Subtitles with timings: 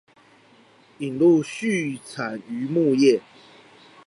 [0.97, 1.49] 引入畜
[1.99, 3.21] 產漁牧業